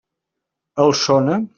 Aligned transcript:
Els 0.87 1.05
sona? 1.11 1.41